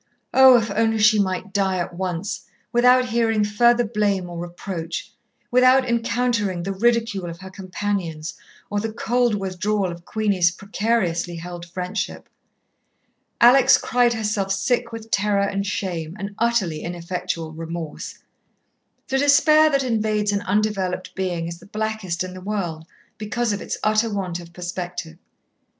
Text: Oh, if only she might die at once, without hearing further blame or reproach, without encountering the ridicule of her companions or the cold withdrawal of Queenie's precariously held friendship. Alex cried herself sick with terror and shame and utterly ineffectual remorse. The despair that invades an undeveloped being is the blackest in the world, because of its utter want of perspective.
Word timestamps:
Oh, 0.33 0.57
if 0.57 0.71
only 0.71 0.97
she 0.97 1.19
might 1.19 1.53
die 1.53 1.77
at 1.77 1.93
once, 1.93 2.45
without 2.73 3.09
hearing 3.09 3.43
further 3.43 3.83
blame 3.83 4.31
or 4.31 4.39
reproach, 4.39 5.13
without 5.51 5.87
encountering 5.87 6.63
the 6.63 6.73
ridicule 6.73 7.29
of 7.29 7.41
her 7.41 7.51
companions 7.51 8.33
or 8.71 8.79
the 8.79 8.91
cold 8.91 9.35
withdrawal 9.35 9.91
of 9.91 10.03
Queenie's 10.03 10.49
precariously 10.49 11.35
held 11.35 11.67
friendship. 11.67 12.29
Alex 13.39 13.77
cried 13.77 14.13
herself 14.13 14.51
sick 14.51 14.91
with 14.91 15.11
terror 15.11 15.47
and 15.47 15.67
shame 15.67 16.15
and 16.17 16.33
utterly 16.39 16.81
ineffectual 16.81 17.51
remorse. 17.51 18.17
The 19.09 19.19
despair 19.19 19.69
that 19.69 19.83
invades 19.83 20.31
an 20.31 20.41
undeveloped 20.41 21.13
being 21.13 21.47
is 21.47 21.59
the 21.59 21.67
blackest 21.67 22.23
in 22.23 22.33
the 22.33 22.41
world, 22.41 22.87
because 23.19 23.53
of 23.53 23.61
its 23.61 23.77
utter 23.83 24.11
want 24.11 24.39
of 24.39 24.51
perspective. 24.51 25.19